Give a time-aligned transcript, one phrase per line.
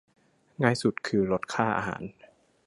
[0.61, 2.03] ง่ายสุดคือลดค่าอาหาร